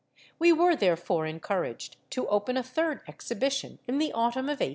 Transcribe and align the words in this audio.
We 0.39 0.51
were 0.51 0.75
therefore 0.75 1.27
encouraged 1.27 1.95
to 2.09 2.27
open 2.27 2.57
a 2.57 2.63
third 2.63 3.01
Exhibition 3.07 3.77
in 3.87 3.99
the 3.99 4.11
autumn 4.13 4.45
of 4.45 4.57
1890. 4.59 4.69